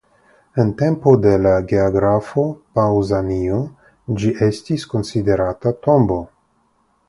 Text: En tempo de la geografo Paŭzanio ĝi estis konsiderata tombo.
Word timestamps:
En 0.61 0.69
tempo 0.77 1.11
de 1.25 1.33
la 1.47 1.51
geografo 1.73 2.47
Paŭzanio 2.79 3.61
ĝi 4.23 4.35
estis 4.49 4.89
konsiderata 4.95 5.79
tombo. 5.89 6.23